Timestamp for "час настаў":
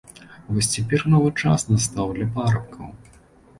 1.43-2.17